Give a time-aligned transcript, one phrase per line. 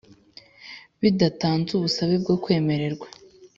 [1.01, 3.07] bidatanze ubusabe bwo kwemererwa